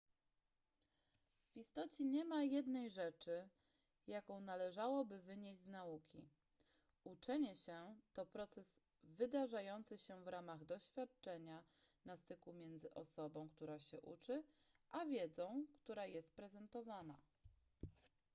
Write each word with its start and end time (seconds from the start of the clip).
w 1.53 1.57
istocie 1.57 2.05
nie 2.05 2.25
ma 2.25 2.43
jednej 2.43 2.89
rzeczy 2.89 3.49
jaką 4.07 4.39
należałoby 4.41 5.19
wynieść 5.21 5.61
z 5.61 5.67
nauki 5.67 6.29
uczenie 7.03 7.55
się 7.55 7.95
to 8.13 8.25
proces 8.25 8.79
wydarzający 9.03 9.97
się 9.97 10.23
w 10.23 10.27
ramach 10.27 10.65
doświadczenia 10.65 11.63
na 12.05 12.17
styku 12.17 12.53
między 12.53 12.93
osobą 12.93 13.49
która 13.49 13.79
się 13.79 14.01
uczy 14.01 14.43
a 14.91 15.05
wiedzą 15.05 15.65
która 15.75 16.05
jest 16.05 16.33
prezentowana 16.35 17.19